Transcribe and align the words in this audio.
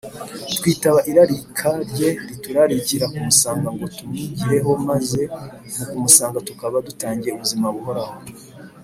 twitaba 0.57 0.99
irarika 1.11 1.69
rye 1.91 2.09
riturarikira 2.29 3.05
kumusanga 3.13 3.67
ngo 3.75 3.85
tumwigireho 3.95 4.71
maze 4.89 5.21
mu 5.75 5.83
kumusanga 5.91 6.37
tukaba 6.47 6.75
dutangiye 6.87 7.33
ubuzima 7.33 7.67
buhoraho 7.75 8.15